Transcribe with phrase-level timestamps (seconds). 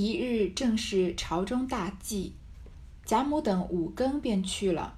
[0.00, 2.36] 一日正是朝中大祭，
[3.04, 4.96] 贾母等五更便去了，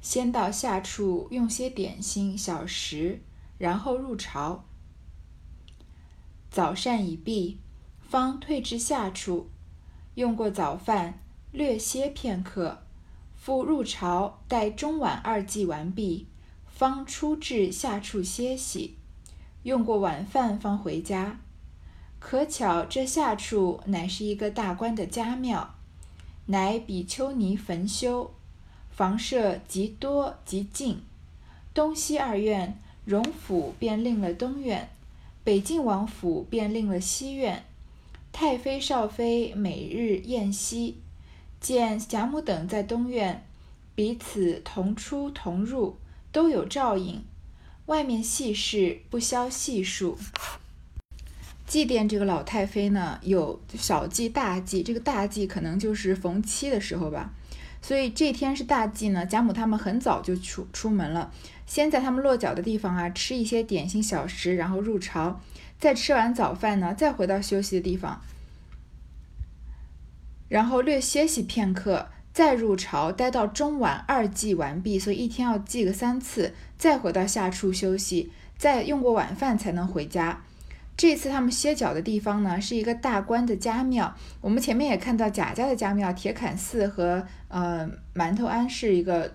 [0.00, 3.22] 先到下处用些点心小食，
[3.58, 4.64] 然后入朝。
[6.48, 7.58] 早膳已毕，
[8.08, 9.50] 方退至下处，
[10.14, 11.18] 用过早饭，
[11.50, 12.84] 略歇片刻，
[13.34, 16.28] 复入朝，待中晚二祭完毕，
[16.68, 18.96] 方出至下处歇息。
[19.64, 21.40] 用过晚饭，方回家。
[22.20, 25.74] 可巧这下处乃是一个大官的家庙，
[26.46, 28.32] 乃比丘尼坟修，
[28.90, 31.02] 房舍极多极净。
[31.72, 34.90] 东西二院，荣府便另了东院，
[35.42, 37.64] 北晋王府便另了西院。
[38.32, 40.98] 太妃少妃每日宴息，
[41.60, 43.44] 见贾母等在东院，
[43.94, 45.96] 彼此同出同入，
[46.30, 47.24] 都有照应。
[47.86, 50.16] 外面细事不消细数。
[51.70, 54.82] 祭奠这个老太妃呢，有小祭、大祭。
[54.82, 57.32] 这个大祭可能就是逢七的时候吧。
[57.80, 61.32] 所以这天是大祭呢，贾母他们很早就出出门了，
[61.66, 65.40] 先在他们落脚的地方啊吃一些点心小食，然后入朝，
[65.78, 68.20] 再吃完早饭呢，再回到休息的地方，
[70.48, 72.08] 然后略歇息片刻。
[72.32, 80.42] 再入朝，待到中晚二祭完毕，所以一天要祭个三次，再回到下处休息，再用过晚饭才能回家。
[80.96, 84.14] 这次他们歇脚的地方呢，是一个大官的家庙。
[84.40, 89.34] 我们前面也看到贾家的家庙铁槛寺和呃馒头庵是一个。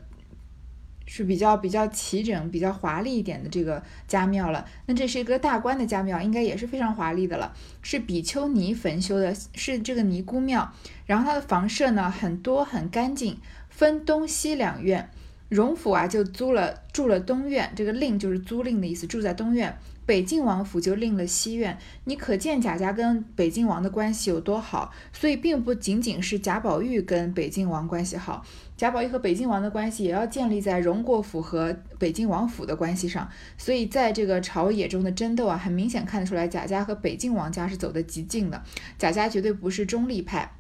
[1.08, 4.66] 是比较比较齐整、比较华丽一点的这个家庙了。
[4.88, 7.54] 那这是一个大官的家庙，应该也是非常华丽的了。
[7.84, 10.74] 是比丘尼坟修的，是这个尼姑庙。
[11.06, 13.38] 然后它的房舍呢很多很干净，
[13.70, 15.08] 分东西两院。
[15.48, 19.78] 荣府啊就租了住了东院，这个令就是租赁的意思，住在东院。
[20.06, 24.94] 北晋王府就另了西院，你可见贾家跟北晋王的关系有多好。
[25.12, 28.46] 所以并不仅仅是贾宝玉跟北晋王关系好，
[28.78, 33.28] 贾宝玉和北晋王的关系也要建立在荣国府和北晋王府的关系上。
[33.58, 38.64] 所以在这个朝野中的争斗啊，很明显看得出来，贾家和北晋王家是走得极近的，
[39.00, 40.52] 贾家绝对不是中立派。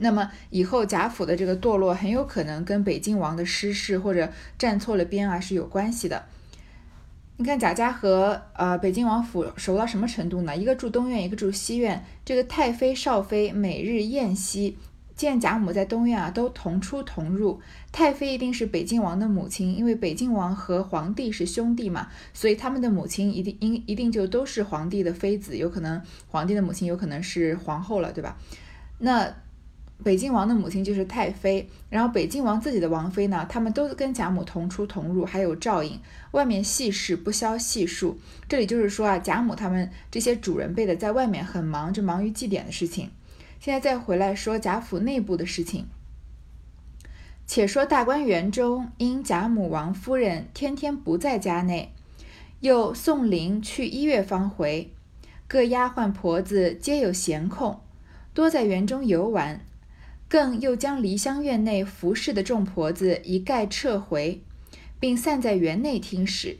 [0.00, 6.26] 那么以后贾府的这个堕落，很有可能跟北晋王的失势或者站错了边啊是有关系的。
[7.40, 10.56] 你看贾家和呃北京王府熟到什么程度呢？
[10.56, 12.04] 一个住东院，一个住西院。
[12.24, 14.76] 这个太妃少妃每日宴席，
[15.14, 17.60] 见贾母在东院啊，都同出同入。
[17.92, 28.36] 太妃一定是北京王的母亲，因为北京王和皇帝是兄弟嘛，所以他们的母亲一定应一定就都是皇帝的妃子，有可能皇帝的母亲有可能是皇后了，对吧？
[28.98, 29.32] 那。
[30.04, 35.98] 北静王的母亲就是太妃，然后北静王自己的王妃呢，他们都跟贾母同出同入，还有照应。
[36.30, 38.16] 外面细事不消细数，
[38.48, 43.10] 这里就是说啊，贾母他们这些主人辈的在外面很忙，就忙于祭典的事情。
[43.58, 45.86] 现在再回来说贾府内部的事情。
[47.44, 51.92] 且说大观园中，因贾母、王夫人天天不在家内，
[52.60, 54.92] 又送灵去一月方回，
[55.48, 57.80] 各丫鬟婆子皆有闲空，
[58.32, 59.60] 多在园中游玩。
[60.28, 64.42] 更又将梨香院内服侍的众婆子一概撤回，
[65.00, 66.58] 并散在园内听使，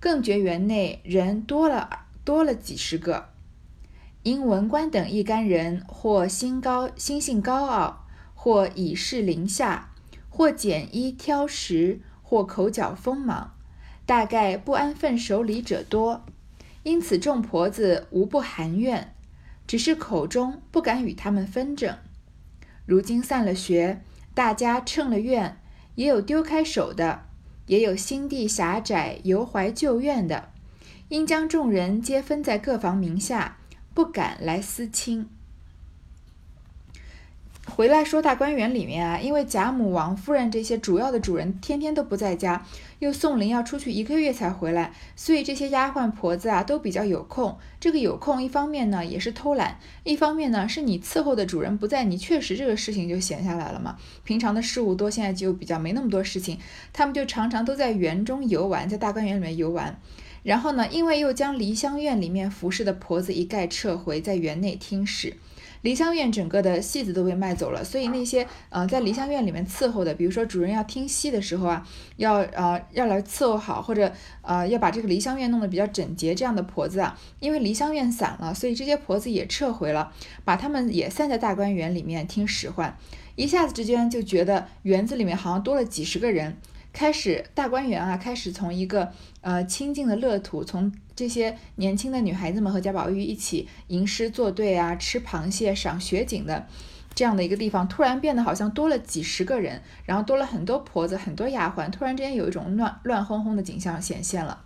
[0.00, 3.28] 更觉园内人多了多了几十个。
[4.24, 9.92] 因文官等一干人，或心高心性高傲，或以势凌下，
[10.28, 13.54] 或拣衣挑食，或口角锋芒，
[14.04, 16.24] 大概不安分守礼者多。
[16.82, 19.14] 因此众婆子无不含怨，
[19.64, 21.96] 只是口中不敢与他们纷争。
[22.86, 24.00] 如今散了学，
[24.32, 25.60] 大家称了怨，
[25.96, 27.26] 也有丢开手的，
[27.66, 30.50] 也有心地狭窄、犹怀旧怨的，
[31.08, 33.58] 应将众人皆分在各房名下，
[33.92, 35.28] 不敢来私亲。
[37.68, 42.64] 回来说大观园里面啊，因为贾母、王夫人这些主要的主人天天都不在家，
[43.00, 47.58] 又送灵要出去一个月才回来，所以这些丫鬟婆子啊都比较有空。
[47.80, 53.96] 这个有空，一方面呢也是偷懒，一方面呢是你伺候的主人不在，你确实这个事情就闲下来了嘛。
[54.24, 56.58] 平常的事务多，现在就比较没那么多事情，
[56.92, 60.00] 他们就常常都在园中游玩，在大观园里面游玩。
[60.44, 65.36] 然后呢，因为又将梨香院里面服侍的婆子一概撤回，在园内听使。
[65.86, 71.86] 梨香院整个的戏子都被卖走了，所以那些呃在梨香院里面伺候的，比如说主人要听戏的时候啊，
[72.16, 74.12] 要呃要来伺候好，或者
[74.42, 80.12] 呃要把这个梨香院弄得比较整洁，这样的婆子啊，因为梨香院散了，所以这些婆子也撤回了，
[80.44, 82.98] 把他们也散在大观园里面听使唤，
[83.36, 86.56] 一下子之间就觉得园子里面好像多了几十个人，
[86.96, 89.12] 开始大观园啊，开始从一个
[89.42, 96.66] 呃清净的乐土，从这些年轻的女孩子们和贾宝玉一起吟诗作对啊，吃螃蟹、赏雪景的
[97.14, 104.64] 这样的一个地方，突然变得好像多了几十个人，然后多了很多婆子、很多丫鬟，突然之间有一种乱乱哄哄的景象显现了。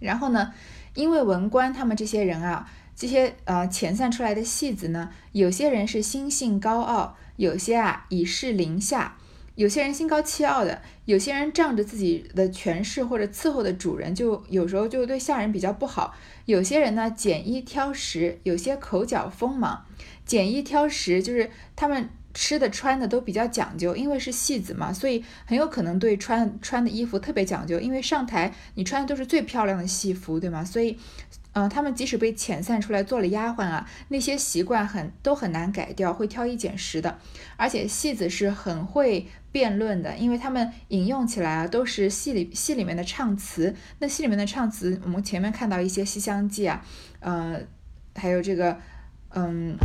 [0.00, 0.52] 然后呢，
[0.94, 9.18] 因为文官他们这些人啊，这些呃遣散出来的戏子呢，有些人是心性高傲，有些啊以势凌下。
[9.54, 16.14] 有些人心高气傲的，有些人仗着自己的权势或者伺候的主人，就有时候就对下人比较不好。
[16.46, 19.84] 有些人呢简衣挑食，有些口角锋芒。
[20.24, 27.78] 简衣挑食就是他们吃的穿的都比较讲究，因为是戏子嘛，所以很有可能对穿穿的衣服特别讲究。
[27.78, 30.64] 因为上台你穿的都是最漂亮的戏服，对吗？
[30.64, 30.98] 所以。
[31.52, 37.18] 嗯，他们即使被遣散出来做了丫鬟啊，那些习惯很都很难改掉，会挑一拣十的。
[37.56, 43.74] 而且戏子是很会辩论的，因为他们引用起来啊都是戏里戏里面的唱词。
[43.98, 46.84] 那戏里面的唱词，我们前面看到一些《西厢记》啊，
[47.20, 47.60] 呃，
[48.14, 48.78] 还有这个，
[49.30, 49.76] 嗯。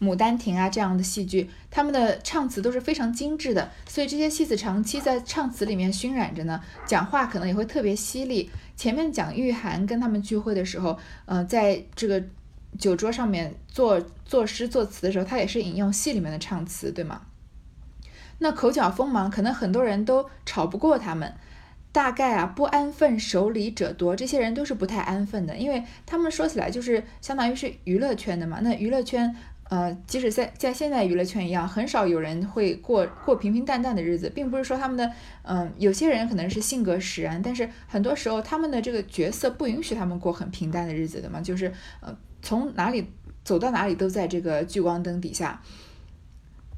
[0.06, 8.50] 《牡丹亭》啊，这样的戏剧，他们的唱词都是非常精致的，所以这些戏子长期在唱词里面熏染着呢，讲话可能也会特别犀利。
[8.76, 12.22] 前面讲玉涵跟他们聚会的时候，嗯，在这个
[12.78, 17.22] 酒桌上面作作诗作词的时候，他也是引用戏里面的唱词，对吗？
[18.38, 21.34] 那口角锋芒，可能很多人都吵不过他们。
[21.90, 29.34] 大概啊，不安分守礼者多，这些人都是不太安分的，因为他们说起来就是相当于是娱乐圈的嘛，那娱乐圈。
[29.68, 35.10] 呃，即使在在现在娱乐圈一样，很少有人会过过平平淡淡的日子，并不是说他们的，
[35.42, 43.10] 嗯，有些人可能是性格使然，但是很多时候他们的这个角色不允许他们过很平淡的日子的嘛，就是呃，从哪里
[43.44, 45.60] 走到哪里都在这个聚光灯底下，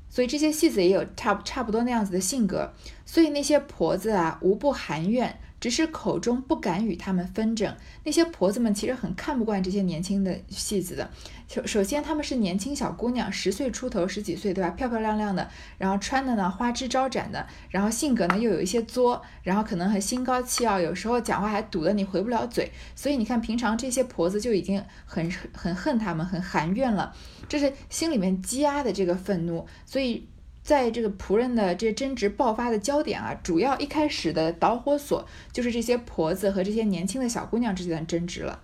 [0.09, 2.73] 所以这些戏子也有差差不多那样子的性格，
[3.05, 5.39] 所以那些婆子啊，无不含怨。
[5.61, 7.75] 只是口中不敢与他们纷争。
[8.05, 11.11] 那些婆子们其实很看不惯这些年轻的戏子的。
[11.49, 14.71] 首首先，她们是年轻小姑娘，十岁出头，十几岁，对吧？
[14.71, 22.71] 漂漂亮亮的，然后穿的呢花枝招展的，然后性格呢又有一些作，然后可能还心高气傲，有时候讲话还堵得你回不了嘴。
[22.95, 27.15] 所以你看，平常这些婆子就已经很很恨他们，很含怨了，
[27.49, 29.67] 这是心里面积压的这个愤怒。
[29.85, 30.29] 所以。
[30.69, 38.61] 在这个仆人的这争执爆发的焦点啊，主要一开始的导火索就是这些婆子和这些年轻的小姑娘之间的争执了。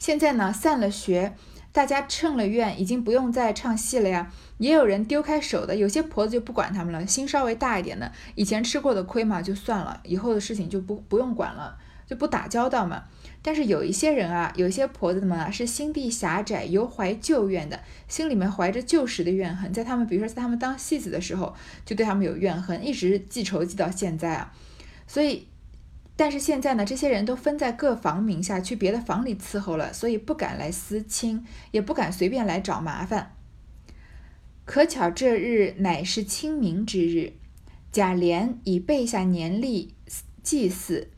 [0.00, 1.36] 现在呢，散了学，
[1.70, 4.32] 大家称了愿，已经不用再唱戏了呀。
[4.58, 13.04] 也有人丢开手的，有些婆子就不管他们了，心稍微大一点的，以前吃过的亏嘛，就算了，以后的事情就不不用管了，就不打交道嘛。
[13.44, 21.52] 但是有一些人啊，有一些婆子们啊，是心地狭窄，犹怀旧怨的，心里面怀着旧时的怨恨，在他们，比如说在他们当戏子的时候，
[21.84, 24.54] 就对他们有怨恨，一直记仇记到现在啊。
[25.08, 25.48] 所以，
[26.14, 33.34] 但是现在呢，这些人都分在各房名下去别的房里伺候了，所以不敢来私亲，也不敢随便来找麻烦。
[34.64, 37.32] 可巧这日乃是清明之日，
[37.90, 39.96] 贾琏已备下年例
[40.44, 41.08] 祭祀。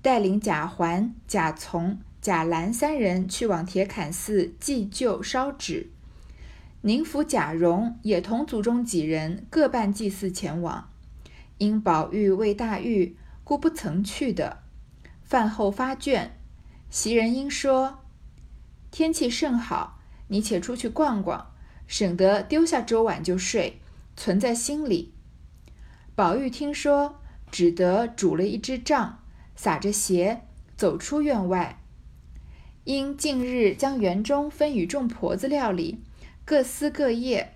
[0.00, 5.90] 带领贾环、贾从、贾兰三人去往铁槛寺祭旧烧纸，
[6.82, 10.88] 宁府贾蓉也同族中几人各办祭祀前往。
[11.58, 14.62] 因宝玉未大狱，故不曾去的。
[15.24, 16.38] 饭后发卷，
[16.88, 18.04] 袭人因说
[18.92, 19.98] ：“天气甚好，
[20.28, 21.50] 你且出去逛逛，
[21.88, 23.80] 省得丢下粥碗就睡，
[24.16, 25.12] 存在心里。”
[26.14, 29.24] 宝玉听说，只得煮了一只帐。
[29.58, 30.42] 撒着鞋
[30.76, 31.80] 走出院外，
[32.84, 36.00] 因近日将园中分与众婆子料理，
[36.44, 37.54] 各司各业，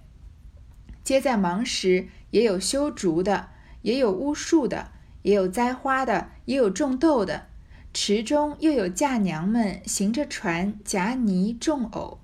[1.05, 3.51] 皆在忙时，也有修竹的，
[3.83, 4.91] 也有巫术的，
[5.23, 7.47] 也有栽花的，也有种豆的。
[7.95, 12.19] 池中又有嫁娘们行着船夹泥种藕。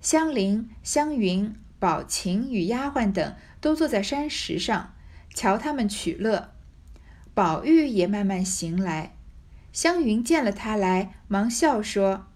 [0.00, 4.94] 香菱、香云、宝琴与丫鬟等都坐在山石上，
[5.34, 6.52] 瞧他们取乐。
[7.32, 9.16] 宝玉也慢慢行来，
[9.72, 12.26] 湘云见了他来，忙笑说：“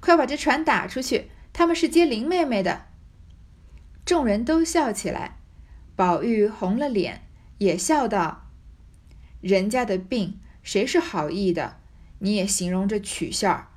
[0.00, 2.86] 快把这船打出去，他们是接林妹妹的。”
[4.06, 5.38] 众人都笑起来，
[5.96, 7.22] 宝玉红了脸，
[7.58, 8.48] 也笑道
[9.42, 11.78] ：“人家的病，谁是好意的？
[12.20, 13.72] 你也形容着取笑。”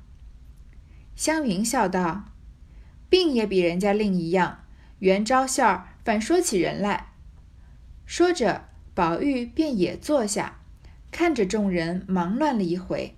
[1.16, 2.26] 湘云笑道
[3.10, 4.64] ：“病也比人家另一样，
[5.00, 7.08] 原招笑，反说起人来。”
[8.06, 8.68] 说着。
[8.94, 10.60] 宝玉便也坐下，
[11.10, 13.14] 看着众人忙乱了一回。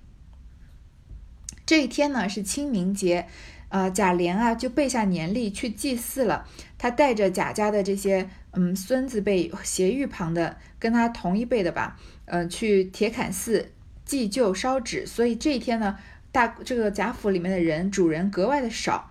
[1.67, 3.27] 这一天呢是清明节，
[3.69, 6.49] 呃，贾琏啊就备下年例去祭祀了。
[6.79, 13.73] 他带着贾家的这些嗯孙子辈斜玉旁的，跟他同一辈的吧，嗯，去铁槛寺
[14.05, 15.99] 祭旧烧纸，所以这一天呢，
[16.33, 19.11] 大这个贾府里面的人主人格外的少。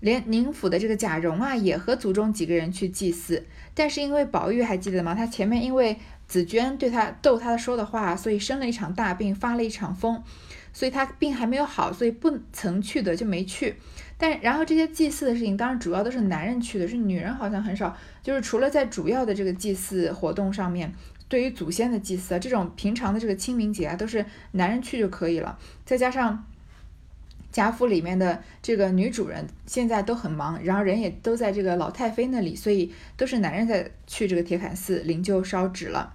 [0.00, 5.14] 连宁府的这个贾蓉啊，也和族中几个人去祭祀，但是因为宝玉还记得吗？
[5.14, 10.22] 他前面因为紫娟对他逗他说的话，所以生了一场大病，发了一场疯，
[10.72, 13.74] 所以他病还没有好，所以不曾去的就没去。
[14.16, 17.96] 但然后这些祭祀的事情，当然主要都是男人去的，是女人好像很少。
[18.22, 20.92] 就是除了在主要的这个祭祀活动上面，
[21.28, 25.58] 对于祖先的祭祀啊，这种平常的这个清明节啊，都是男人去就可以了。
[25.84, 26.46] 再加上。
[27.50, 36.14] 贾府里面的这个女主人现在都很忙，然后人也都在这个老太妃那里，所以都是男人在去这个铁槛寺灵柩烧纸了。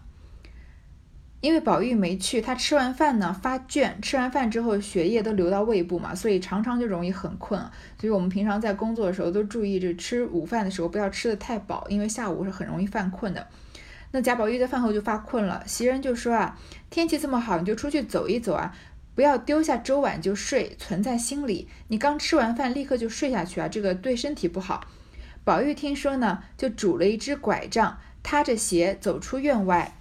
[1.41, 7.59] 因为宝玉没去，他吃完饭呢发倦，吃完饭之后血液都流到胃部嘛，所以常常就容易很困。
[7.99, 13.45] 所以我们平常在工作的时候都注意，这吃午饭的时候不要吃的太饱，因为下午是很容易犯困的。
[14.11, 16.57] 那贾宝玉在饭后就发困了，袭人就说啊，
[16.89, 18.73] 天气这么好，你就出去走一走啊。
[19.15, 21.67] 不要丢下粥碗就睡，存在心里。
[21.87, 24.87] 你刚吃完饭立刻就睡下去啊，这个对身体不好。
[25.43, 29.95] 宝玉听说呢，就拄了一只拐杖，踏着鞋走出院外。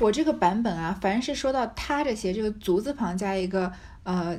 [0.00, 4.38] 我这个版本啊，凡是说到踏着鞋，这个足字旁加一个呃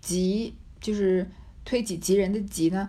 [0.00, 1.30] 急，就是
[1.64, 2.88] 推己及人的及呢，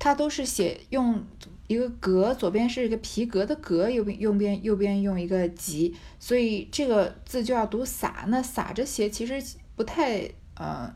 [0.00, 1.24] 它都是写用。
[1.70, 8.24] 一个格，左边是一个皮革的革，右边右边右边用一个吉，所以这个字就要读撒。
[8.26, 9.40] 那撒着写其实
[9.76, 10.92] 不太呃，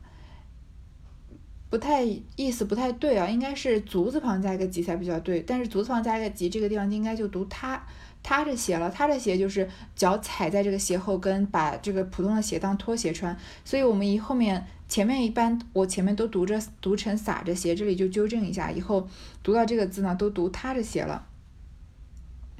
[1.70, 2.02] 不太
[2.34, 5.40] 意思不太对啊，应该是足字旁加一个吉才比较对。
[5.42, 7.86] 但是足字旁加一个吉，这个地方应该就读它
[8.24, 8.90] 踏着鞋了。
[8.90, 13.36] 踏着鞋就是脚踩在这个鞋后跟，把这个普通的鞋当拖鞋穿。
[13.64, 14.66] 所以我们以后面。
[14.86, 19.08] 前面一般我前面都读着读成撒着鞋，这里就纠正一下，以后
[19.42, 21.26] 读到这个字呢都读踏着鞋了。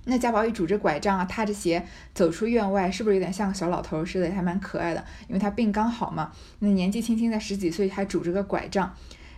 [0.06, 5.04] 那贾宝玉拄着拐杖啊，踏着鞋走出院外，是不是有点像个小老头似的，还蛮可爱的？
[5.28, 8.92] 因为他病刚好嘛，那年纪轻轻才十几岁，还拄着个拐杖。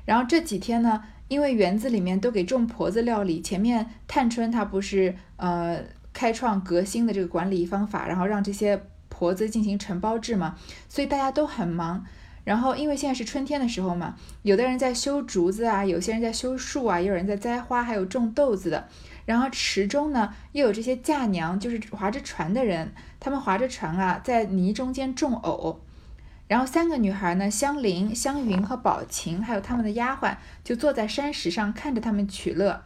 [0.04, 5.83] 然后这几天呢，因为园子里面都给众婆子料理，前面探春她不是呃
[6.16, 10.56] 开创革新的这个管理方法，然后让这些婆子进行承包制嘛，
[10.88, 12.06] 所以大家都很忙。
[12.42, 18.88] 然后，因为现在是春天的时候嘛，有的人在修竹子啊，有些人在修树啊，也有人在栽花，还有种豆子的。
[19.26, 25.82] 然后池中呢，又有这些嫁娘，就是划着船的人，他们划着船啊，在泥中间种藕。
[26.49, 32.82] 然后三个女孩呢，香菱、香云和宝琴，还有他们的丫鬟，就坐在山石上看着他们取乐。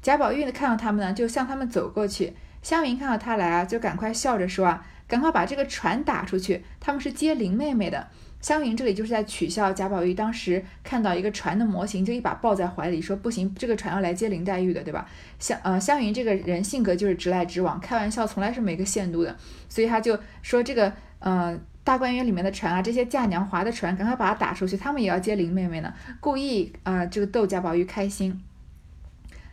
[0.00, 2.34] 贾宝玉呢，看到他们呢，就向他们走过去。
[2.62, 8.08] 湘云看到他来啊，就赶快笑着说啊，赶快把这个船打出去，他们是接林妹妹的。
[8.40, 15.08] 湘云这里就是在取笑贾宝玉，当时看到一个船的模型，就一把抱在怀里，说不行，这个船要来接林黛玉的，对吧？
[15.38, 19.36] 湘呃湘云这个人性格就是直来直往，开玩笑从来是没个限度的，
[19.68, 28.42] 所以他就说这个呃大观园里面的船啊，这些嫁娘划的船，赶快把它打出去，他们也要接林妹妹呢，故意啊这个逗贾宝玉开心，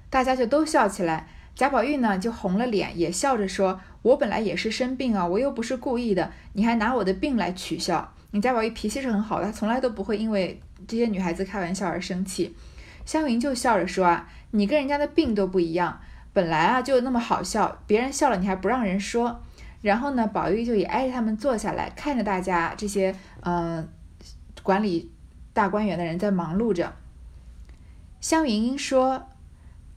[0.10, 1.28] 大家就都笑起来，
[1.60, 8.14] 贾宝玉呢就红了脸，也笑着说，我本来也是生病啊，我又不是故意的，你还拿我的病来取笑。
[8.32, 12.56] 你贾宝玉脾气是很好的，他从来都不会因为这些女孩子开玩笑而生气。
[13.04, 16.00] 湘云就笑着说啊，你跟人家的病都不一样，
[16.32, 19.42] 本来啊就那么好笑，别人笑了你还不让人说。
[19.82, 23.86] 然后呢，宝玉就也挨着他们坐下来，看着大家这些嗯
[24.64, 25.12] 管理
[25.52, 26.94] 大观园的人在忙碌着。
[28.22, 29.28] 湘云说：“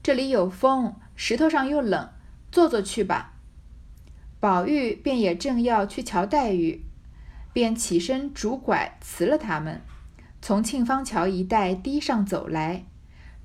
[0.03, 2.09] 这里有风，石头上又冷，
[2.51, 3.33] 坐坐去吧。”
[4.39, 6.85] 宝玉便也正要去瞧黛玉。
[7.53, 9.81] 便起身拄拐辞了他们，
[10.41, 12.85] 从沁芳桥一带堤上走来。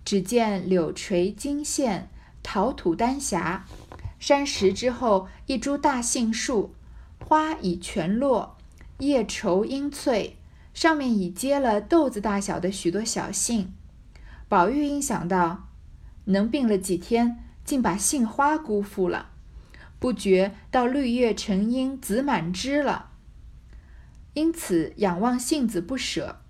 [0.02, 2.08] 只见柳垂金线，
[2.42, 3.66] 桃吐丹霞，
[4.18, 6.74] 山石之后一株大杏树，
[7.22, 8.56] 花已全落，
[9.00, 10.38] 叶稠阴翠，
[10.72, 13.74] 上面已结了豆子大小的许多小杏。
[14.48, 15.68] 宝玉因想到，
[16.24, 19.28] 能病了几天，竟把杏花辜负了，
[19.98, 23.10] 不觉到绿叶成荫，子满枝了。
[24.32, 26.40] 因此仰望杏子不舍，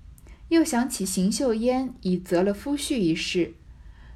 [0.51, 3.55] 又想起邢岫烟已择了夫婿一事，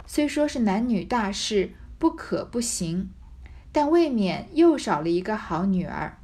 [0.06, 3.10] 虽说是男女大事，不可不行，
[3.72, 6.20] 但未免又少了一个好女儿。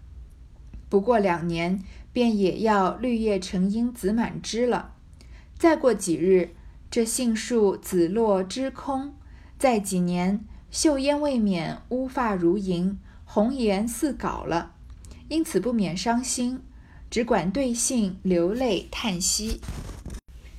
[0.88, 1.82] 不过两年，
[2.12, 4.94] 便也要绿叶成荫，子满枝了。
[5.58, 6.54] 再过几日，
[6.88, 9.14] 这杏树子落枝空；
[9.58, 14.72] 再几年，岫烟未免乌发如银，红颜似槁了，
[15.28, 16.60] 因此不免伤心。
[17.10, 19.62] 只管对信流泪叹息。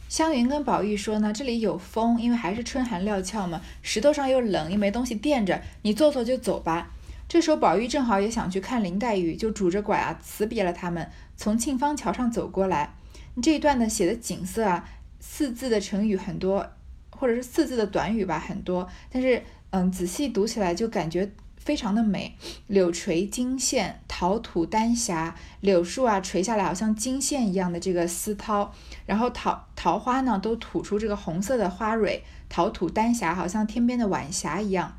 [0.07, 6.89] 湘云跟宝玉说呢，这里有风，因为还是春寒料峭嘛，石头上又冷，又没东西垫着，你坐坐就走吧。
[7.27, 12.95] 这时候宝玉正好也想去看林黛玉，就拄着拐啊辞别了他们，从沁芳桥上走过来。
[13.43, 14.89] 这一段呢写的景色啊，
[15.19, 16.67] 四字的成语很多，
[17.11, 21.31] 或者是四字的短语吧很多，但是嗯仔细读起来就感觉。
[21.57, 22.35] 非常的美，
[22.65, 25.35] 柳垂金线，桃吐丹霞。
[25.59, 28.69] 柳树啊垂下来，好像金线一样的这个丝绦，
[29.05, 34.95] 然后桃桃花呢都吐出这个红色的花蕊，桃吐丹霞，好像天边的晚霞一样。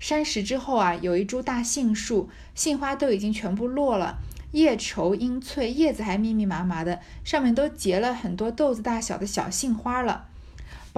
[0.00, 4.18] 山石之后啊，有一株大杏树，杏花都已经全部落了，
[4.52, 10.27] 叶稠阴翠，叶子还密密麻麻的，上面都结了很多豆子大小的小杏花了。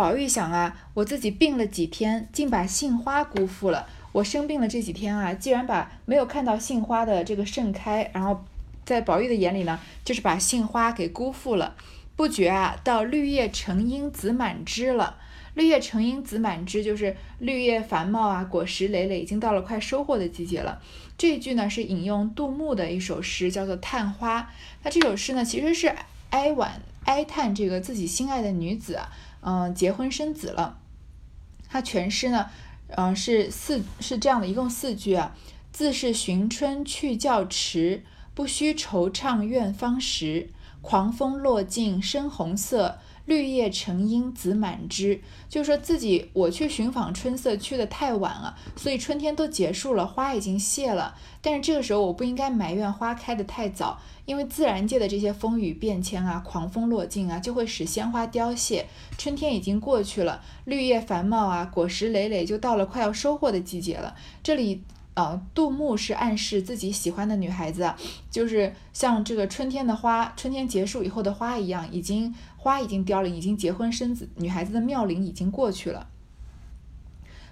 [0.00, 3.86] 宝玉想啊，我自己病了几天，竟把杏花辜负了。
[4.12, 8.42] 我生病了这几天啊，既然把没有看到杏花的这个盛开，然后
[8.86, 11.76] 在宝玉的眼里呢，就是把杏花给辜负了。
[12.16, 15.18] 不觉啊，到绿叶成荫子满枝了。
[15.52, 20.80] 绿叶成荫子满枝，就是绿叶繁茂啊，果实累累，已经到了快收获的季节了。
[21.18, 24.40] 这句呢是引用杜牧的一首诗，叫做《探花》。
[24.82, 25.94] 那这首诗呢，其实是
[26.30, 29.10] 哀婉哀叹这个自己心爱的女子啊，
[29.42, 30.78] 嗯，结婚生子了。
[31.68, 32.50] 他全诗呢。
[32.96, 35.36] 嗯，是四是这样的，一共四句啊。
[35.70, 38.02] 自是寻春去教迟，
[38.34, 40.50] 不须惆怅怨芳时。
[40.82, 45.20] 狂风落尽深红色，绿叶成荫子满枝。
[45.48, 51.14] 就是说自己我去寻访春色去的太晚了，所以春天都结束了，花已经谢了。
[51.42, 54.00] 但是这个时候我不应该埋怨花开的太早。
[54.26, 58.86] 因为自然界的这些风雨变迁啊，狂风落尽啊，就会使鲜花凋谢。
[59.18, 64.14] 春天已经过去了，绿叶繁茂啊，果实累累，就到了快要收获的季节了。
[64.40, 67.92] 这里，呃，杜牧是暗示自己喜欢的女孩子，
[68.30, 76.06] 就是像这个春天的花，春天结束以后的花一样，已经花已经凋零，已经结婚生子，女孩子的妙龄已经过去了。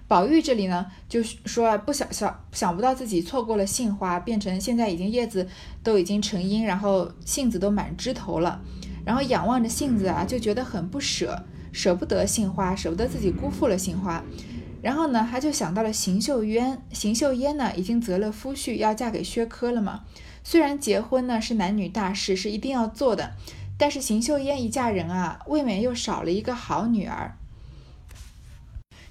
[0.06, 5.46] 宝玉这里呢，就是说不想想想不到自己错过了杏花，变成现在已经叶子
[5.82, 8.62] 都已经成荫，然后杏子都满枝头了，
[9.04, 14.24] 然后仰望着杏子啊，就觉得很不舍，舍不得杏花，舍不得自己辜负了杏花。
[14.80, 20.04] 然后呢，他就想到了邢岫烟，邢岫烟呢已经择了夫婿，要嫁给薛科了嘛。
[20.44, 23.32] 虽然结婚呢是男女大事，是一定要做的，
[23.76, 27.36] 但是邢岫烟一嫁人啊，未免又少了一个好女儿。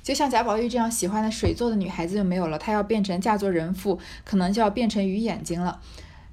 [0.01, 5.81] 就像贾宝玉这样喜欢的水做的女孩子就没有了，她要变成嫁作人妇，可能就要变成鱼眼睛了。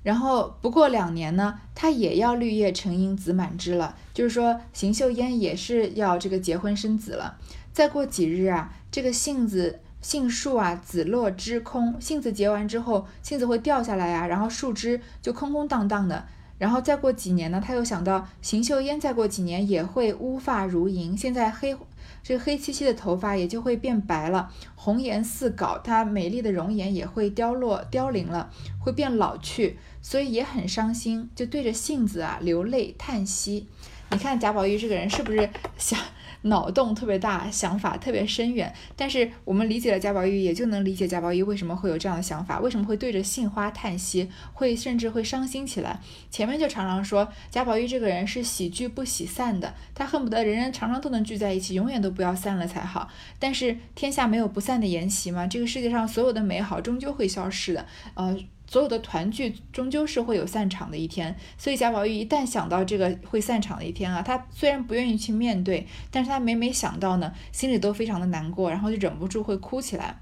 [0.05, 7.37] 然后不过两年呢，她也要绿叶成荫子满枝了，就是说邢岫烟也是要这个结婚生子了。
[7.73, 16.25] 再过几日啊，这个杏子杏树啊，子落枝空，杏子结完之后，杏子会掉下来呀，然后树枝就空空荡荡的。
[16.59, 21.77] 然后再过几年呢，他又想到邢岫烟再过几年也会乌发如银，现在黑。
[22.23, 33.67] 这黑漆漆的头发也就会变白了，红颜似槁，她美丽的容颜也会凋落凋零了，会变老去，所以也很伤心，就对着杏子啊流泪叹息。
[34.11, 35.99] 你看贾宝玉这个人是不是想？
[36.45, 46.01] 脑洞特别大，想法特别深远，但是我们理解了贾宝玉，也就能理解贾宝玉为什么会有这样的想法，为什么会对着杏花叹息，会甚至会伤心起来。
[46.31, 53.09] 前面就常常说贾宝玉这个人是喜聚不喜散的，他恨不得人人常常都能聚在一起，永远都不要散了才好。
[53.39, 58.39] 但是天下没有不散的筵席嘛，这个世界上所有的美好终究会消失的，呃。
[58.67, 70.21] 所有的团聚终究是会有散场的一天，所以贾宝玉一旦想到这个会散场的一天啊，他虽然不愿意去面对，但是他每每想到呢，心里都非常的难过，然后就忍不住会哭起来。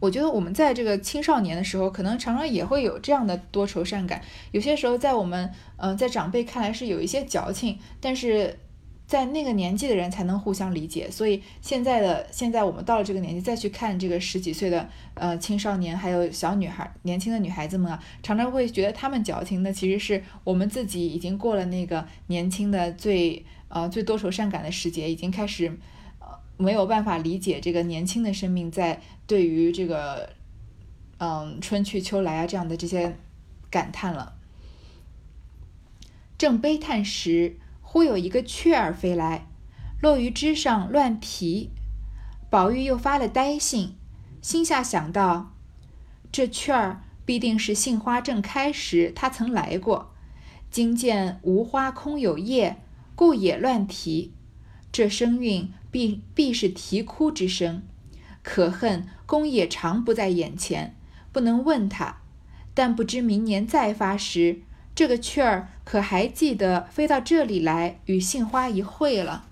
[0.00, 4.22] 我觉得我们在这个青少年的时候，可能常常也会有这样的多愁善感，
[4.52, 8.58] 有些时候在我们嗯在长辈看来是有一些矫情，但是。
[9.08, 25.72] 在那个年纪的人才能互相理解，所以现在的现在我们到了这个年纪再去看这个十几岁的呃青少年，还有小女孩、年轻的女孩子们啊，常常会觉得他们矫情的，其实是我们自己已经过了那个年轻的最呃最多愁善感的时节，已经开始
[26.18, 26.26] 呃
[26.58, 30.28] 没有办法理解这个年轻的生命在对于这个
[31.16, 33.16] 嗯春去秋来啊这样的这些
[33.70, 34.34] 感叹了。
[36.36, 37.56] 正悲叹时。
[37.90, 39.46] 忽有一个雀儿飞来，
[40.02, 41.70] 落于枝上乱啼。
[42.50, 43.96] 宝玉又发了呆性，
[44.42, 45.54] 心下想到：
[46.30, 50.12] 这雀儿必定是杏花正开时，他曾来过。
[50.70, 52.76] 今见无花空有叶，
[53.14, 54.34] 故也乱啼。
[54.92, 57.82] 这声韵必必是啼哭之声。
[58.42, 60.94] 可恨公也常不在眼前，
[61.32, 62.18] 不能问他。
[62.74, 64.60] 但不知明年再发时。
[64.94, 69.46] 这个雀儿可还记得飞到这里来与杏花一会了？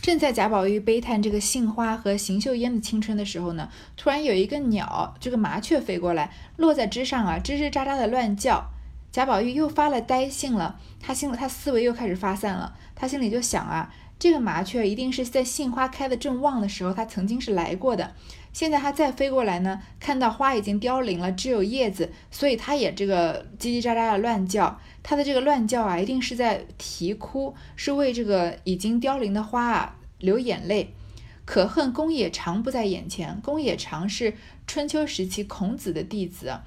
[0.00, 8.70] 正在贾宝玉悲叹这个杏花和邢岫烟的青春的时候呢，突然有一个鸟，这个麻雀飞过来，落在枝上啊，吱吱喳喳的乱叫。
[9.10, 18.14] 贾宝玉又发了呆性了，他心他思维又开始发散了，他心里就想啊，这个麻雀一定是在杏花开的正旺的时候，它曾经是来过的。
[18.52, 24.80] 现在它再飞过来呢，看到花已经凋零了，只有叶子，所以它也这个叽叽喳喳的乱叫。
[25.02, 30.94] 它的这个乱叫啊，一定是在啼哭，是为这个已经凋零的花啊流眼泪。
[31.44, 33.38] 可恨公冶长不在眼前。
[33.40, 34.34] 公冶长是
[34.66, 36.58] 春秋时期孔子的弟子，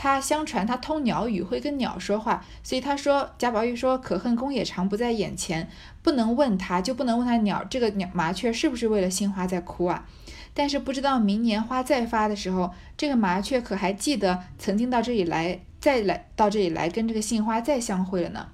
[0.00, 5.68] 他相传他通鸟语，会跟鸟说话，所以他说贾宝玉说可恨公冶长不在眼前，
[6.04, 10.06] 不能问他，就不能问他鸟这个鸟麻雀是不是为了杏花在哭啊？
[10.54, 18.46] 但是不知道明年花再发的时候，这个麻雀可还记得曾经到这里来，再来到这里来跟这个杏花再相会了呢？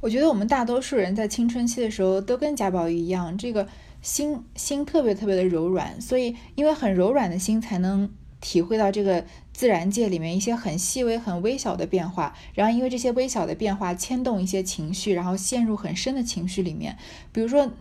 [0.00, 3.68] 我觉得我们大多数人在青春期的时候都跟贾宝玉一样，这个
[4.00, 9.24] 心心特别特别的柔软，所以因为很柔软的心才能体会到这个
[9.56, 16.98] 自然界里面一些很细微、很微小的变化，然后因为这些微小的变化牵动一些情绪，然后陷入很深的情绪里面，
[17.32, 17.72] 比如说。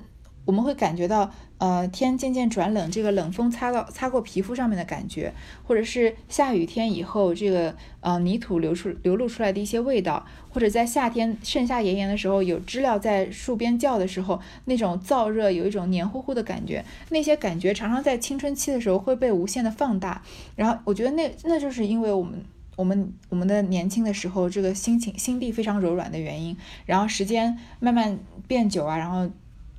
[0.46, 20.22] 我们会感觉到，呃，天渐渐转冷，这个冷风擦到擦过皮肤上面的感觉，或者是下雨天以后，这个呃泥土流出流露出来的一些味道，或者在夏天盛夏炎炎的时候，有知了在树边叫的时候，那种燥热，有一种黏糊糊的感觉，那些感觉常常在青春期的时候会被无限的放大。
[20.56, 26.56] 然后我觉得那那就是因为我们我们我们的年轻的时候，这个心情心地非常柔软的原因。
[26.86, 29.28] 然后时间慢慢变久啊，然后。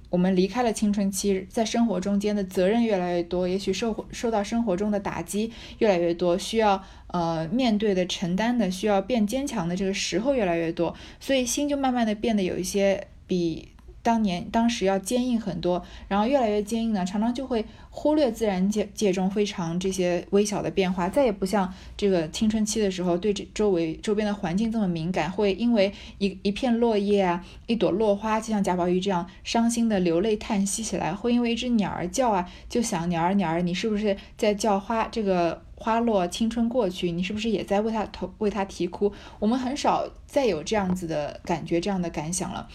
[0.08, 13.68] 我们离开了青春期，在生活中间的责任越来越多，也许受受到生活中的打击越来越多，需要呃面对的、承担的、需要变坚强的这个时候越来越多，所以心就慢慢的变得有一些比。
[14.06, 35.08] 当年当时要坚硬很多，然后越来越坚硬呢，常常就会忽略自然界界中非常这些微小的变化，再也不像这个青春期的时候对这周围周边的环境这么敏感，会因为一一片落叶啊，一朵落花，就像贾宝玉这样伤心的流泪叹息起来，会因为一只鸟儿叫啊，就想鸟儿鸟儿，你是不是在叫花？
[35.10, 39.12] 这个花落青春过去，你是不是也在为他头为他啼哭？
[39.38, 42.68] 我们很少再有这样子的感觉，这样的感想了。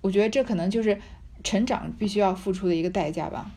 [0.00, 0.98] 我觉得这可能就是
[1.42, 3.50] 成长必须要付出的一个代价吧。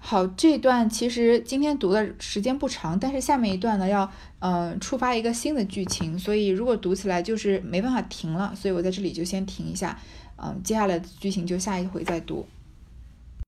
[0.00, 9.98] 好，这段其实今天读的时间不长，但是下面一段呢要嗯触发一个新的剧情，所以如果读起来就是没办法停了，所以我在这里就先停一下，
[10.36, 12.46] 嗯，接下来的剧情就下一回再读。